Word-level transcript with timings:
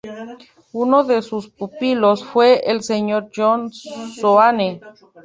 Uno 0.73 1.03
de 1.03 1.21
sus 1.21 1.47
pupilos 1.47 2.25
fue 2.25 2.63
el 2.65 2.81
señor 2.81 3.29
John 3.35 3.71
Soane. 3.71 4.81